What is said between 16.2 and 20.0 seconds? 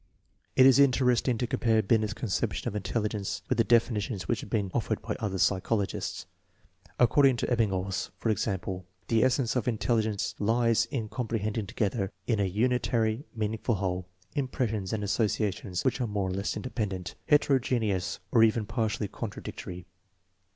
or leSvS independent, heterogeneous, or even partly contra dictory.